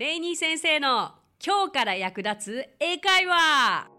[0.00, 1.12] レイニー先生の
[1.46, 3.90] 今日から役立つ英会話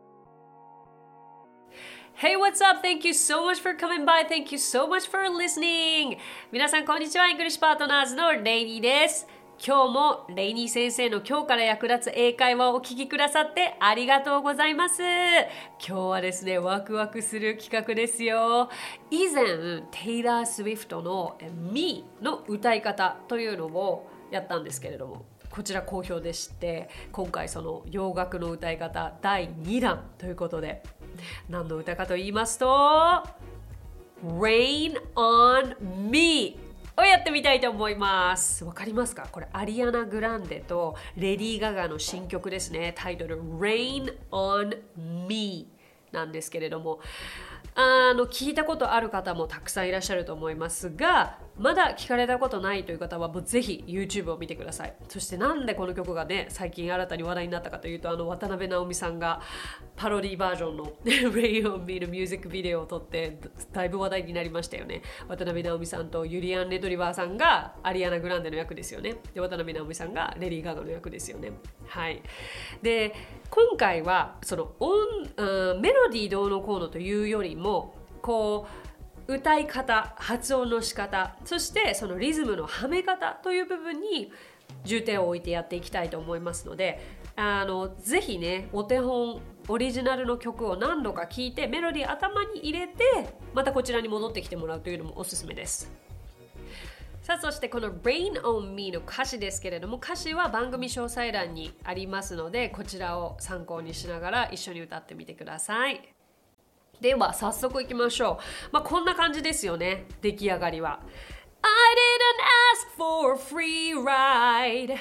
[2.16, 2.82] Hey, what's up?
[2.82, 4.28] Thank you so much for coming by.
[4.28, 6.18] Thank you so much for listening.
[6.52, 7.28] 皆さん、こんにちは。
[7.28, 9.28] English Partners のレイニーです。
[9.64, 15.04] 今日もレイニー先生の今日から役立つ英会話をお聞きくださってありがとうございます。
[15.04, 18.72] 今日はですね、ワクワクする企画ですよ。
[19.12, 21.38] 以前、テイラー・スウィフトの
[21.72, 30.82] Me の歌い方というのをやったんですけれども、こちら好評でして今回その洋楽の歌い方第2弾ということで
[31.50, 32.66] 何の歌かと言いますと
[34.26, 35.76] Rain on
[36.10, 36.58] Me
[36.98, 38.64] をやってみたいと思います。
[38.64, 39.28] わかりますか？
[39.32, 42.94] これアリアナ・グランデとレディー・ガガの新曲ですね。
[42.96, 44.78] タイトル Rain on
[45.28, 45.68] Me
[46.12, 47.00] なんですけれども。
[47.74, 54.96] あの聞いたことある方もたくさんいらっしゃると思いますがまだ聞かれたことないという方はもうぜひ YouTube を見てください。
[55.10, 59.42] そしてなんでこの曲がね最近新たに話題になったかというとあの渡辺直美さんが
[59.96, 63.40] パロディバージョンの 「Rain on Me」のミュージックビデオを撮って
[63.72, 65.02] だいぶ話題になりましたよね。
[65.28, 69.16] 渡辺直美さんとユリアン・レトリバーさんがアリアナ・グランデの役ですよね。
[69.34, 71.52] で渡辺直美さんがレディー・ガガの役ですよね。
[71.88, 72.22] はい。
[72.82, 73.14] で
[73.50, 74.92] 今回はその音、
[75.38, 78.81] うん、メロディーどうのこうのというよりもこう
[79.32, 84.32] 歌い方発音の仕方そしてそのリズムのはめ方という部分に
[84.84, 87.00] 重点を置いてやっていきたいと思いますので
[87.36, 93.04] あのぜひねお手本オリジナルの曲を何度か聴いてメロディー頭に入れて
[93.54, 95.92] またこちらに戻ってきてもらうというのもおすすめです。
[97.22, 106.21] さあそしてこの Rain on Me の歌詞ですけれども歌詞は番組詳細欄にありますのでこちらを参考にしながら一緒に歌ってみてください。
[107.02, 108.74] では早速いきましょう。
[108.74, 110.06] まあ、こんな感じですよね。
[110.22, 111.00] 出来上がりは。
[111.64, 114.94] I didn't ask for a free ride.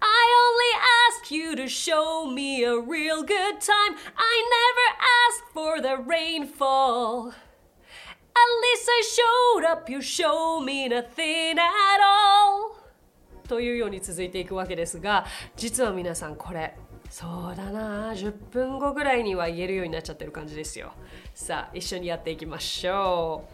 [0.00, 0.72] I only
[1.08, 3.96] ask you to show me a real good time.
[4.14, 4.88] I never
[5.26, 7.30] asked for the rainfall.
[7.30, 12.76] At least I showed up, you show me nothing at all.
[13.48, 15.24] というように続いていくわけですが、
[15.56, 16.76] 実は皆さんこれ
[17.18, 18.12] そうだな。
[18.12, 20.92] 10分後ぐらいには言えるようになっちゃってる感じですよ。
[21.32, 23.48] さあ一緒にやっていきましょ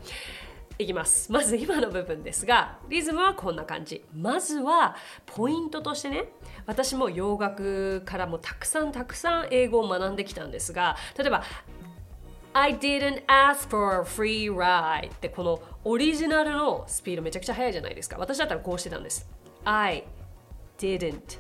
[0.81, 0.83] う。
[0.83, 1.31] いきます。
[1.31, 4.05] まず今の部分ですがリズムはこんな感じ。
[4.13, 4.97] まずは
[5.27, 6.25] ポイントとしてね
[6.67, 11.45] 私も洋楽からもたくさんたくさん英語を学んできたんですが例えば
[12.55, 18.17] I didn't ask for a free ride ってこのオリジナルのスピードめちゃくちゃ速いじゃないですか。
[18.19, 19.31] 私だったらこうしてたんです。
[19.65, 20.03] I
[20.79, 21.39] didn't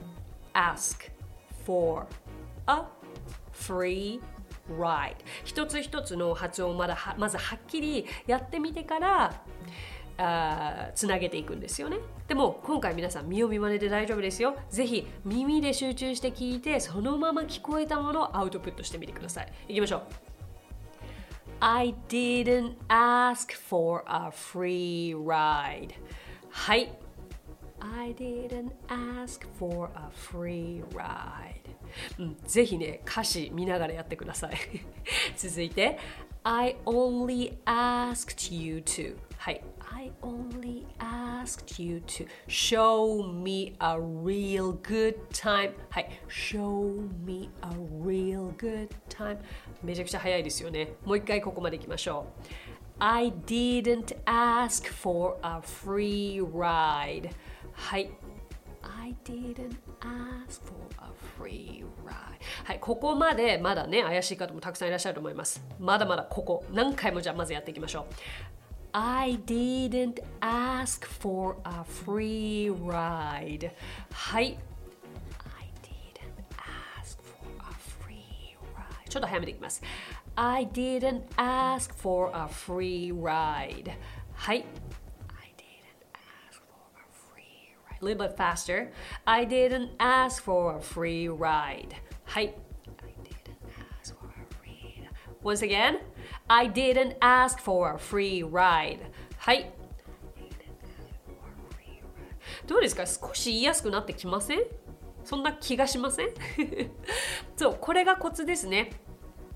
[0.54, 1.11] ask
[1.64, 2.06] for
[2.66, 2.82] a
[3.52, 4.20] free
[4.78, 5.16] ride.
[5.44, 9.42] 一つ一つの発音をまだまずはっきりやってみてから
[10.18, 11.98] あつなげていくんですよね。
[12.28, 14.56] でも今回皆さん見読み真似で大丈夫ですよ。
[14.70, 19.52] ぜひ耳で集中して聞いてそのまま聞こえたものをアウトプットしてみてください。
[19.68, 20.02] いきましょう。
[21.60, 25.94] I didn't ask for a free ride.
[26.50, 26.92] はい。
[27.81, 31.67] I didn't ask for a free ride
[32.19, 34.57] うん、ぜひね歌詞見ながらやってください
[35.35, 35.97] 続いて
[36.43, 44.73] I only asked you to はい I only asked you to show me a real
[44.81, 47.69] good time はい show me a
[48.03, 49.37] real good time
[49.83, 52.53] めちゃくちゃ早いですよねもう一回ここまでいきましょう
[52.99, 57.29] I didn't ask for a free ride
[57.72, 58.10] はい
[58.82, 62.12] I didn't ask for a free ride
[62.64, 68.14] はいここまでまだね怪しい方もたくさんいらっしゃると思いますまだまだここ何回もじゃあまずやっていきましょう
[68.92, 73.70] I didn't ask for a free ride
[74.12, 74.58] はい
[75.58, 76.44] I didn't
[77.00, 77.72] ask for a
[78.04, 79.82] free ride ちょっと早めていきます
[80.36, 83.92] I didn't ask for a free ride
[84.34, 84.92] はい a
[88.02, 88.90] little bit faster.
[89.26, 91.94] I didn't ask for a free ride.
[92.24, 92.54] はい。
[95.42, 95.98] Once again,
[96.46, 98.98] I didn't ask for a free ride.
[99.38, 99.72] はい。
[102.66, 104.62] どうですか少し言いやすくなってきません
[105.24, 106.30] そんな気がしません
[107.56, 108.90] そう、これがコツですね。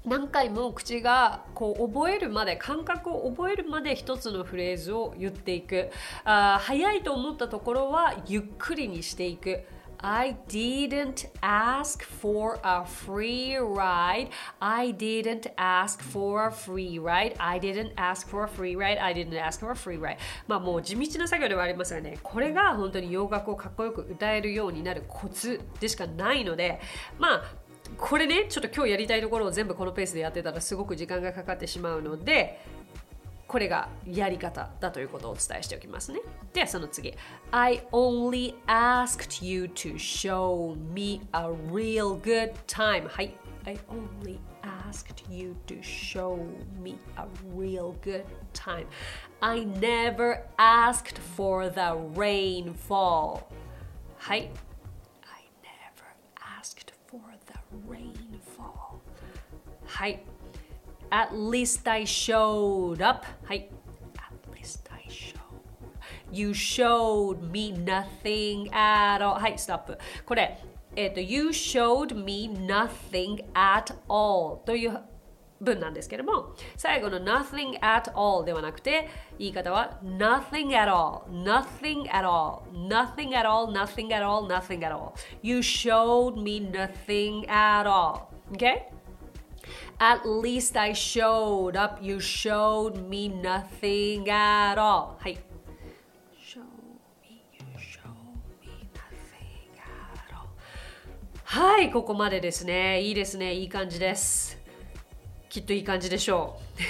[0.06, 5.91] 何回も口がこう覚えるまで感覚を覚えるまで一つのフレーズを言っていく
[6.25, 9.64] あ早いと思ったところはゆっくりにしていく
[9.99, 14.29] I didn't ask for a free ride.
[14.61, 17.35] I didn't ask for a free ride.
[17.38, 18.99] I didn't ask for a free ride.
[18.99, 20.19] I didn't ask for a free ride.
[20.47, 26.79] まあもう地道な作業ではありますがね、これが本当に洋楽をかっこよく歌えるようになるコツでしかないので、
[27.19, 27.66] まあ
[27.99, 32.61] これね、ちょっと今日やりたいところを全部このペースでやってたらすごく時間がかかってしまうので、
[33.47, 36.21] これがやり方だということをお伝えしておきますね。
[36.53, 37.15] ではその次。
[37.53, 43.09] I only asked you to show me a real good time.
[43.09, 43.37] はい。
[43.65, 46.37] I only asked you to show
[46.82, 48.87] me a real good time.
[49.41, 51.81] I never asked for the
[52.15, 53.43] rainfall.
[54.19, 54.50] はい。
[57.88, 59.00] rainfall.
[59.86, 60.24] はい。
[61.10, 63.25] At least I showed up.
[63.44, 63.69] はい。
[64.16, 65.39] At least I showed.
[66.31, 69.39] You showed me nothing at all.
[69.39, 69.98] はい、ストップ。
[70.25, 70.57] これ、
[70.95, 75.00] えっ、ー、と、You showed me nothing at all という
[75.61, 79.08] 文なんですけども、最後の nothing at all ではなくて、
[79.38, 85.14] 言い方は nothing at all, nothing at all, nothing at all, nothing at all, nothing at all.
[85.43, 88.29] You showed me nothing at all.
[88.53, 88.88] Okay?
[89.99, 92.03] At least I showed up.
[92.03, 95.17] You showed me nothing at all.
[95.19, 95.38] はい。
[96.38, 96.61] Show
[97.23, 98.08] me, you show
[98.62, 100.49] me nothing at all.
[101.44, 103.00] はい、ここまでですね。
[103.00, 103.55] いいですね。
[103.55, 104.56] いい感じです。
[105.56, 106.82] きっといい感じでしょう。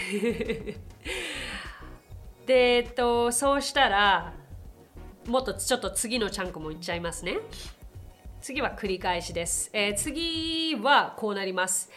[2.49, 4.35] で、えっと、そうしたら、
[5.29, 7.39] もっとちょっと次のチャンクもいっちゃいますね。
[8.41, 9.71] 次は繰り返しです。
[9.73, 11.89] えー、次はこうなります。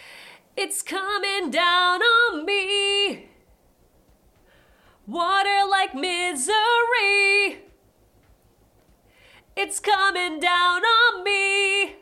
[0.56, 2.02] It's coming down
[2.34, 3.30] on me.
[5.08, 7.64] Water like misery.
[9.56, 10.84] It's coming down
[11.16, 11.96] on me.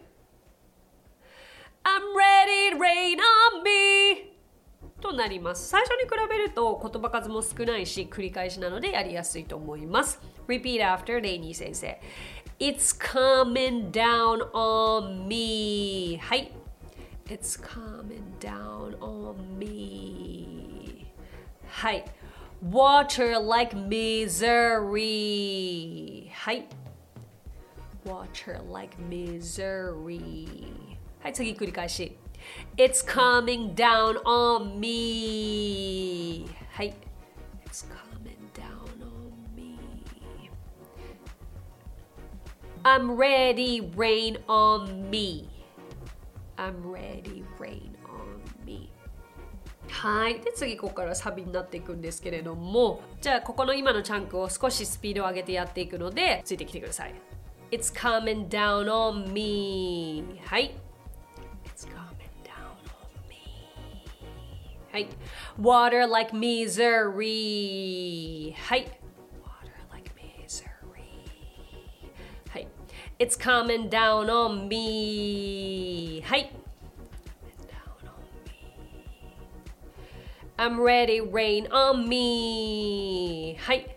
[1.86, 4.37] I'm ready to rain on me.
[5.02, 5.68] となります。
[5.70, 10.20] 最初に比べると言葉数も少ないし繰り返しなのでやりやすいと思います。
[10.48, 12.00] Repeat after レイニー先生。
[12.60, 16.18] It's coming down on me.
[16.18, 16.52] はい。
[17.28, 21.06] It's coming down on me.
[21.68, 22.04] はい。
[22.68, 24.98] Water like misery.
[26.32, 26.68] はい。
[28.04, 30.48] Water like misery.
[31.22, 32.18] はい、次繰り返し。
[32.78, 36.48] It's coming down on me.
[36.72, 36.94] はい。
[37.66, 38.68] It's coming down
[39.02, 39.78] on me.
[42.84, 45.50] I'm ready, rain on me.
[46.58, 48.90] I'm ready, rain on me
[49.90, 57.16] はいで次ここからサビになっていくんですけれどもじゃあここの今のチャンクを少しスピードを上げてやっていくのでついてきてください
[57.72, 60.76] It's coming down on me はい
[64.98, 65.08] はい
[65.60, 68.88] Water like misery はい
[73.20, 76.22] It's coming down on me.
[76.24, 76.52] はい。
[80.60, 83.58] I'm ready, rain on me.
[83.60, 83.97] はい。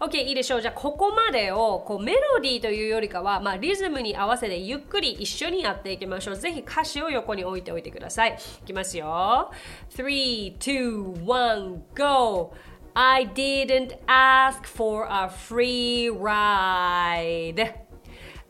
[0.00, 9.50] OK いいでしょうじゃあここまでをこうメロディーというよりかは、まあ、リズムに合わせてゆっくり一緒にやっていきましょうぜひ歌詞を横に置いておいてくださいいきますよ
[9.90, 12.52] 3 2 1 go
[12.98, 17.74] I didn't ask for a free ride.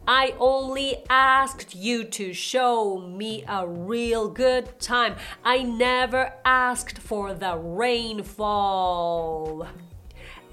[0.07, 5.17] I only asked you to show me a real good time.
[5.43, 8.47] I never asked for the rainfall.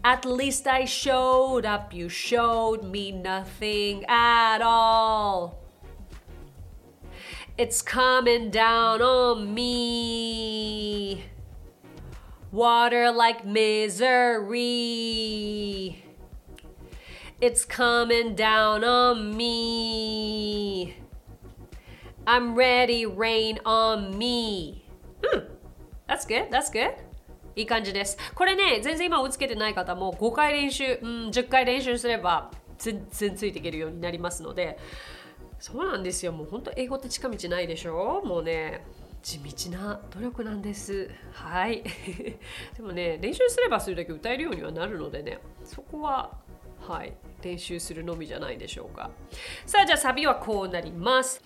[0.04, 5.60] At least I showed up, you showed me nothing at all.
[7.58, 11.24] It's coming down on me
[12.54, 14.64] water like misery.
[17.42, 20.96] It's coming down on me.
[22.26, 24.86] I'm ready, rain on me.
[25.26, 25.40] Hmm,
[26.08, 26.94] that's good, that's good.
[27.56, 28.18] いい感じです。
[28.36, 34.78] これね、全然今追いつけてない方も5回練習、うん、10回練習すれば全然ついていけるようになりますので、
[35.60, 36.32] そうなんですよ。
[36.32, 38.22] もう本当英語って近道ないでしょ？
[38.26, 38.86] もうね。
[39.24, 41.82] 地道な努力なんですはい
[42.76, 46.38] でもね練習すればするだけ歌えるようにはなるのでねそこは
[46.83, 49.11] はい練習するのみじゃないでしょうか
[49.67, 51.43] さあじゃあサビはこうなります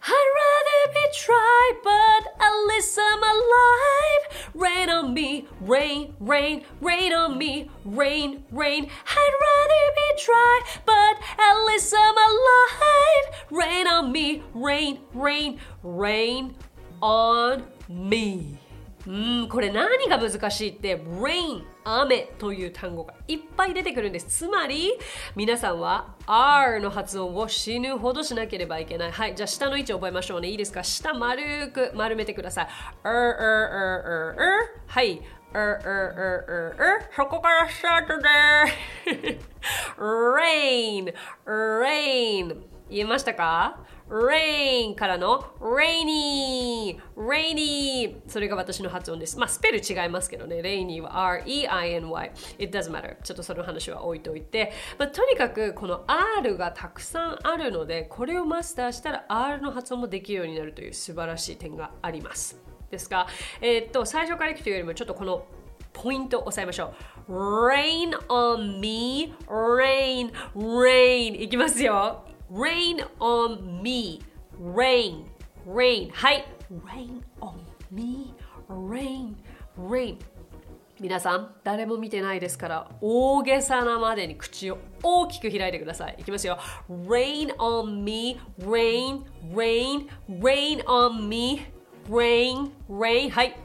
[0.00, 4.52] I'd rather be dry, but at least I'm alive.
[4.54, 8.84] Rain on me, rain, rain, rain on me, rain, rain.
[8.84, 13.46] I'd rather be dry, but at least I'm alive.
[13.50, 16.54] Rain on me, rain, rain, rain
[17.00, 18.58] on me.
[19.06, 19.10] う
[19.44, 24.25] んこれ何が難しいって rain 雨という単語がいっぱい出てくるんです。
[24.27, 24.93] つまり
[25.35, 29.11] 皆さんは R の発音を死ぬほどしなければいけない。
[29.11, 30.49] はいじゃあ下の位置覚えましょうね。
[30.49, 30.83] いいですか？
[30.83, 32.67] 下丸く丸めてください。
[33.03, 35.21] R R R R R はい。
[35.53, 39.39] R R R R R そこからスタートで
[39.97, 41.13] rain
[41.45, 42.55] rain
[42.89, 43.77] 言えましたか？
[44.11, 49.39] Rain からの rainy rainy それが私の発音です。
[49.39, 50.57] まあスペル違いますけどね。
[50.57, 62.59] rainy は R-E-I-N-Y it doesn't matter ちょっとその話は置いといて、まあ、とにかくこの R がたくさんあるのでこれをマスターしたら R の発音もできるようになるという素晴らしい点があります。
[62.89, 63.27] ですが、
[63.61, 65.45] えー、っと最初からいくというよりもちょっとこの
[65.93, 66.93] ポイントを押さえましょ
[67.29, 67.33] う。
[67.69, 72.30] rain on me, rain, rain いきますよ。
[72.51, 74.21] Rain on me
[74.59, 75.23] rain
[75.65, 76.45] rain はい
[76.85, 77.53] rain on
[77.89, 78.33] me
[78.69, 79.35] rain
[79.77, 80.17] rain
[80.99, 86.57] 皆さん誰も見てないですから大げさなまでに口を大きく開いてくださいいきますよ
[86.89, 91.61] rain on me rain rain rain on me
[92.09, 93.55] rain rain はい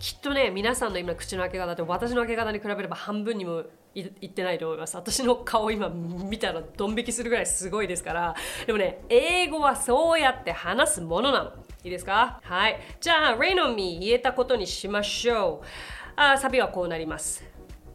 [0.00, 3.64] きっとね皆さんの今口の開け方って私の開け方に比べれば半分にも
[3.94, 4.96] いってないと思います。
[4.96, 8.34] 私の顔今見たらドン引きするぐらいすごいですから。
[8.66, 11.52] でもね英語はそうやって話すものなの。
[11.84, 12.40] いいですか？
[12.42, 12.80] はい。
[12.98, 15.66] じゃあ Rain on me 言えたことにしましょう。
[16.16, 17.44] あサビはこうなります。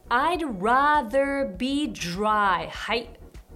[0.09, 2.69] I'd rather be dry.
[2.69, 3.09] はい。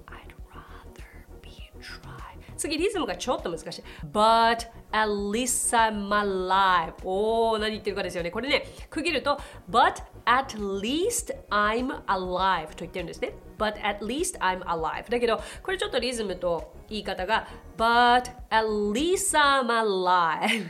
[0.08, 2.10] I'd rather be dry.
[2.58, 3.84] 次リズムがちょっと難しい。
[4.12, 14.64] But at least I'm alive おー何言ってるかですよねこれね区切ると but at least I'm alive と言ってるんですね but at least I'm
[14.66, 20.66] alive だけどこれちょっとリズムと言い方が but at least I'm alive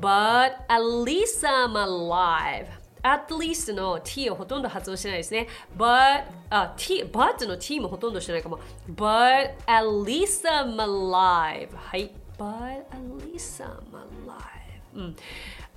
[0.00, 5.48] but at least I'm alive at least の t をほとんど発音してないですね。
[5.76, 8.60] but, あ、t, but の t もほとんどしてないかも。
[8.94, 11.74] but at least I'm alive.
[11.74, 12.19] はい。
[12.39, 14.65] but at least I'm alive.
[14.95, 15.15] Mm.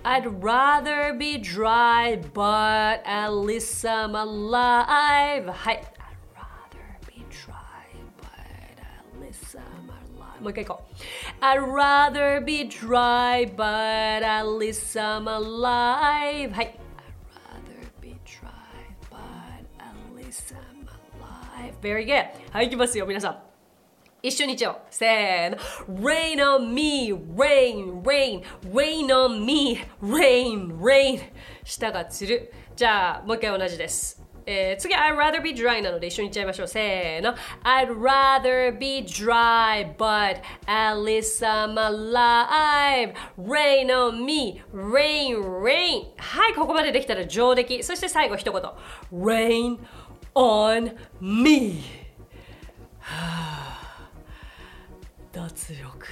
[0.04, 5.48] I'd rather be dry, but at least I'm alive.
[5.48, 5.72] Hi.
[5.72, 10.40] I'd rather be dry, but at least I'm alive.
[10.40, 11.44] もう一回行こう。
[11.44, 16.52] I'd rather be dry, but at least I'm alive.
[16.52, 16.78] はい。
[16.96, 18.48] I'd rather be dry,
[19.10, 19.18] but
[19.78, 21.74] at least I'm alive.
[21.82, 22.28] Very good.
[22.52, 23.42] はい、行きますよ、皆さん。
[24.23, 24.77] 一緒に言っちゃおう。
[24.89, 25.57] せーの。
[25.99, 31.19] Rain on me, rain, rain, rain on me, rain, rain.
[31.65, 32.53] 舌がつる。
[32.73, 34.23] じゃあ、もう一回同じです。
[34.45, 36.67] えー、次、I'd rather be dry なので一緒に言っちゃいましょう。
[36.69, 37.35] せーの。
[37.65, 43.13] I'd rather be dry, but at least I'm alive.
[43.37, 46.13] Rain on me, rain, rain.
[46.17, 47.83] はい、ここまでできたら上出来。
[47.83, 48.61] そして最後一言。
[49.11, 49.79] Rain
[50.33, 51.83] on me.
[55.33, 56.07] 脱力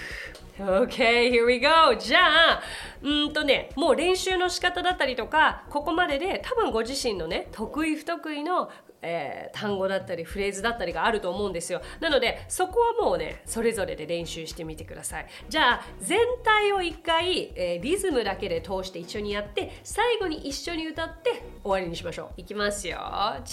[0.60, 1.96] OK, here we go!
[1.98, 2.20] じゃ
[2.54, 2.62] あ、
[3.02, 8.70] うんとね、もう練習の仕方だったりとか、ここまでで多分ご自身のね、得意不得意の、
[9.02, 11.82] えー、単語だったりフレーズだったりがあると思うんですよ。
[12.00, 15.28] なので、そこはもうね、それぞれで練習してみてください。
[15.50, 22.42] じゃあ、全体を一回、えー、リズムだけで通して一緒にやって、最後に一緒に歌って終わりにしましょう。
[22.42, 22.98] いきますよ。
[22.98, 23.44] 若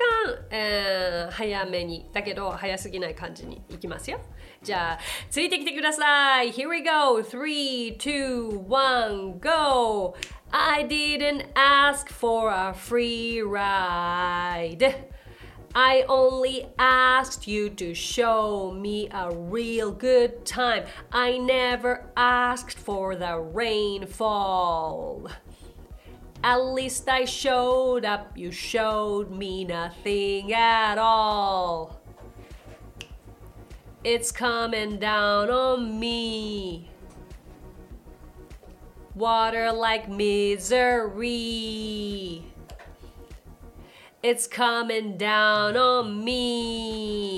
[0.00, 4.20] 干、えー、早めに、だけど早すぎない感じにいきますよ。
[4.62, 4.98] じゃあ、
[5.30, 6.52] ついてきてください。
[6.52, 7.22] Here we go.
[7.22, 10.14] 3, 2, 1, go!
[10.50, 15.06] I didn't ask for a free ride.
[15.78, 20.84] I only asked you to show me a real good time.
[21.12, 25.28] I never asked for the rainfall.
[26.43, 32.01] At least I showed up, you showed me nothing at all.
[34.03, 36.89] It's coming down on me.
[39.13, 41.31] Water like misery.
[44.23, 47.30] It's coming down on me.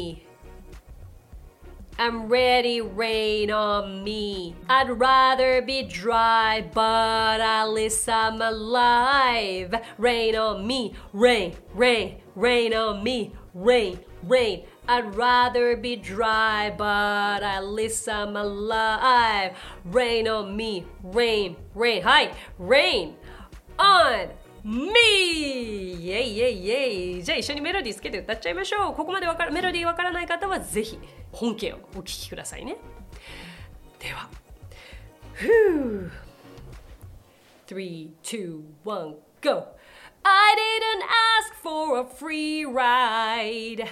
[2.00, 4.56] I'm ready, rain on me.
[4.68, 9.76] I'd rather be dry, but at least I'm alive.
[9.98, 14.64] Rain on me, rain, rain, rain on me, rain, rain.
[14.88, 19.56] I'd rather be dry, but at least I'm alive.
[19.86, 22.02] Rain on me, rain, rain.
[22.02, 23.16] Hi, rain
[23.78, 24.30] on
[24.65, 25.89] me!
[26.09, 28.95] イェイイェイイェイじゃあ一緒にメロディーつけて歌っちゃいましょう。
[28.95, 30.99] ここまでわかメロディーわからない方はぜひ
[31.33, 32.77] 本家をお聴きくださいね。
[33.99, 34.29] では。
[35.35, 36.11] ふう
[37.67, 39.67] Three, two, one, go!
[40.25, 43.87] I didn't ask for a free ride.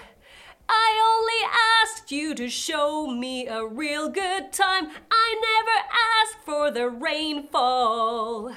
[0.69, 1.43] I only
[1.83, 4.89] asked you to show me a real good time.
[5.11, 5.79] I never
[6.23, 8.53] asked for the rainfall.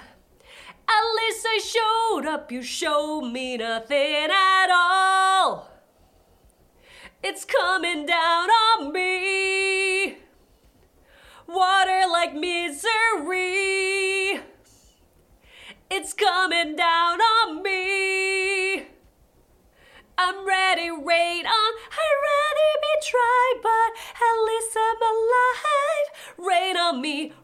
[1.05, 5.69] At least I showed up, you showed me nothing at all.
[7.23, 10.17] It's coming down on me.
[11.47, 12.81] Water like misery.
[15.91, 17.84] It's coming down on me.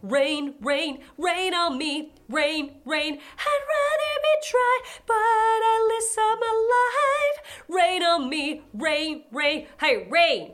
[0.03, 3.15] Rain, rain, rain on me, rain, rain.
[3.15, 7.37] I'd rather be dry, but at least I'm alive.
[7.69, 9.67] Rain on me, rain, rain.
[9.79, 10.53] Hey, rain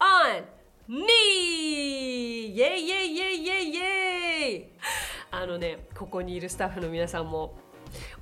[0.00, 0.44] on
[0.88, 2.52] me!
[2.52, 4.66] イェイイェイイェイイェイイェイ
[5.30, 7.54] あのね、ここにいるスタッフの皆さんも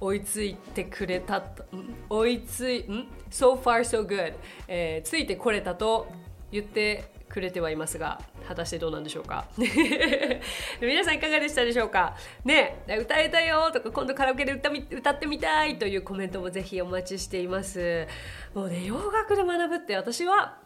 [0.00, 1.64] 追いついてくれたと
[2.08, 4.34] 追いついん so far so good、
[4.68, 6.06] えー、ついてこれたと
[6.52, 9.46] 言ってくれてはいますが果たしてどうなんでしょうか？
[10.80, 12.16] 皆さんいかがでしたでしょうか？
[12.44, 18.06] ね歌えたよとか今度カラオケで歌み歌ってみたいというコメントもぜひお待ちしています。
[18.54, 20.58] もうね洋楽で学ぶって私は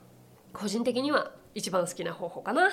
[0.53, 2.71] 個人的には一番好きな方法かな。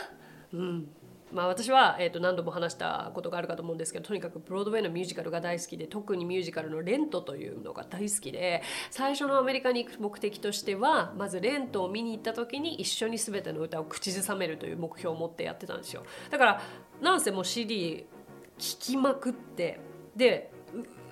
[0.53, 0.87] うん。
[1.31, 16.61] まあ、私は、えー、と何度も話したことがあるかと思うんですけどとにかくブロードウェイのミュージカルが大好きで特にミュージカルの「レント」というのが大好きで最初のアメリカに行く目的としてはまずレントを見に行った時に一緒に全ての歌を口ずさめるという目標を持ってやってたんですよだから
[17.01, 18.05] なんせもう CD
[18.57, 19.79] 聴きまくって
[20.15, 20.51] で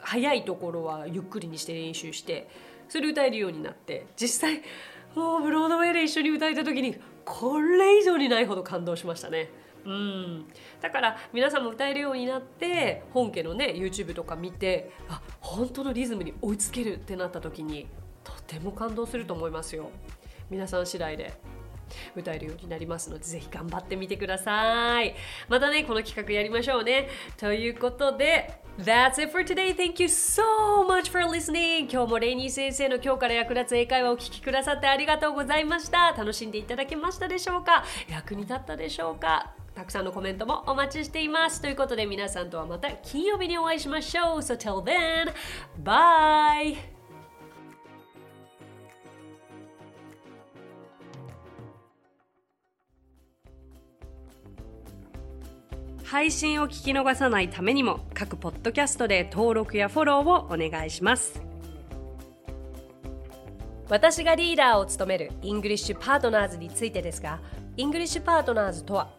[0.01, 2.47] 早いところはゆっくりにして練習して
[2.87, 4.61] それで歌えるようになって実際
[5.15, 6.95] もうブロードウェイで一緒に歌えた時に
[7.25, 9.49] これ以上にないほど感動しましたね。
[9.89, 10.45] うん、
[10.81, 17.87] だから皆さんも歌えるようになって本家のね YouTube とか見てあ本当のリズムに追いつけるってなった時に
[18.23, 19.89] とても感動すると思いますよ
[20.51, 21.33] 皆さん次第で
[22.15, 25.15] 歌えるようになりますのでぜひ頑張ってみてください
[25.47, 29.75] またねこの企画やりましょうねということで That's it for today.
[29.75, 31.91] Thank you so much for listening.
[31.91, 36.13] 今日もレイニー先生の今日から役立つ英会話をお聞きくださってありがとうございました。
[36.13, 37.83] 楽しんでいただけましたでしょうか？
[38.07, 39.53] 役に立ったでしょうか？
[39.79, 41.61] たくさんのコメントもお待ちしています。
[41.61, 44.37] ということで皆さんとはまた金曜日にお会いしましょう。
[44.39, 45.33] So till then,
[45.81, 46.75] bye!
[56.03, 61.39] 配信を聞き逃さないためにも各ポッドキャストで登録やフォローをお願いします
[63.89, 67.39] 私がリーダーを務める English Partners についてですが
[67.77, 69.18] English Partners とは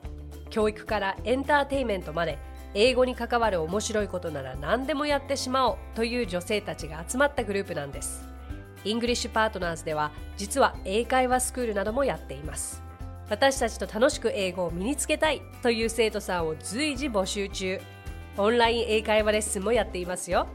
[0.50, 2.38] 教育からエンターテインメントまで
[2.74, 8.28] 英語に関わる面白いことなら何でもやってしまおうという女性たちが集まったグループなんです。
[8.84, 12.82] English Partners では実は英会話スクールなどもやっています。
[13.28, 17.80] 私たちと楽しく英語を身につけたいという生徒さんを随時募集中。
[18.38, 20.46] オンライン英会話レッスンもやっていますよ。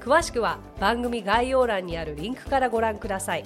[0.00, 3.44] 詳しくは番組概要欄にあるリンクからご覧ください。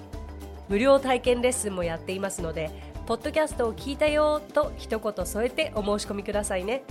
[0.68, 2.70] 無料体験レッスンもやっていますので
[3.10, 6.84] ポッドキャストを聞いたよと一言添えてお申し込みくださいね。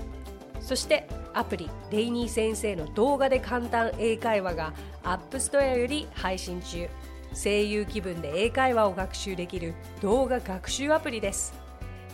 [0.60, 6.90] そしてアプリレイニー先生の動画で簡単英会話が App Store より配信中。
[7.34, 11.54] 声優気分で英会話を学習できる動画学習アプリです。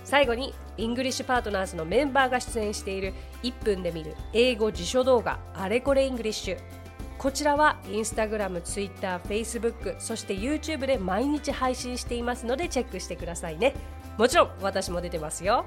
[0.04, 6.85] 最後に English Partners のメンバーが出演している1分で見る英語辞書動画あれこれ English
[7.18, 13.74] こちらはインスタグラム、ツイッター、フェイスブックそして YouTube で毎日配信していますのでチェックしてくださいね。
[14.18, 15.66] もちろん私も出てますよ。